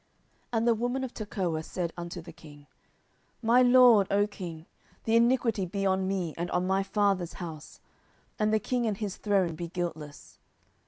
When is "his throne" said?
8.97-9.53